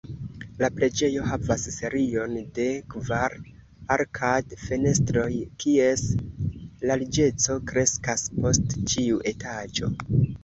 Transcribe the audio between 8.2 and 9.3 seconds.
post ĉiu